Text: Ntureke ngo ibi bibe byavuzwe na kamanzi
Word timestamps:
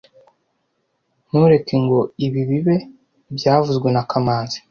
Ntureke 1.27 1.75
ngo 1.83 1.99
ibi 2.25 2.41
bibe 2.49 2.75
byavuzwe 3.37 3.87
na 3.91 4.03
kamanzi 4.09 4.57